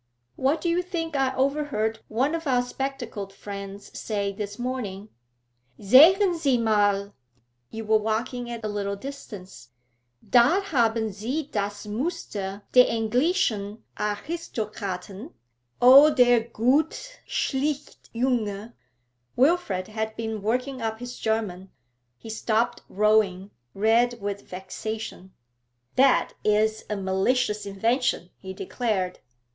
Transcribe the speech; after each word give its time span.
'What 0.35 0.61
do 0.61 0.67
you 0.67 0.81
think 0.81 1.15
I 1.15 1.31
overheard 1.35 1.99
one 2.07 2.33
of 2.33 2.47
our 2.47 2.63
spectacled 2.63 3.31
friends 3.31 3.95
say 3.95 4.31
this 4.31 4.57
morning 4.57 5.09
"Sehen 5.79 6.35
Sie 6.35 6.57
mal," 6.57 7.13
you 7.69 7.85
were 7.85 7.99
walking 7.99 8.49
at 8.49 8.65
a 8.65 8.67
little 8.67 8.95
distance 8.95 9.69
"da 10.27 10.61
haben 10.61 11.13
Sie 11.13 11.43
das 11.43 11.85
Muster 11.85 12.63
des 12.71 12.85
englischen 12.89 13.83
Aristokraten. 13.95 15.33
O, 15.79 16.11
der 16.11 16.45
gute, 16.51 17.19
schlichte 17.27 17.97
Junge!"' 18.11 18.73
Wilfrid 19.37 19.89
had 19.89 20.15
been 20.15 20.41
working 20.41 20.81
up 20.81 20.97
his 20.97 21.19
German. 21.19 21.69
He 22.17 22.31
stopped 22.31 22.81
rowing, 22.89 23.51
red 23.75 24.19
with 24.19 24.49
vexation. 24.49 25.31
'That 25.95 26.33
is 26.43 26.85
a 26.89 26.95
malicious 26.97 27.67
invention,' 27.67 28.31
he 28.39 28.51
declared. 28.51 29.19